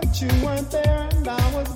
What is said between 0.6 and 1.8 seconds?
there and I was